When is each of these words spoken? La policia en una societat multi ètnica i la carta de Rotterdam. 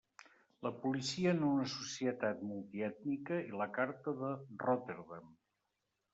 La 0.67 0.69
policia 0.85 1.33
en 1.35 1.43
una 1.49 1.67
societat 1.73 2.41
multi 2.53 2.83
ètnica 2.89 3.39
i 3.51 3.55
la 3.61 3.69
carta 3.77 4.17
de 4.25 4.33
Rotterdam. 4.67 5.31